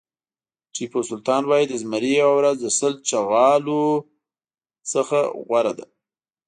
[0.73, 3.83] ټيپو سلطان وایي د زمري یوه ورځ د سل چغالو
[4.91, 5.01] نه
[5.47, 5.85] غوره ده.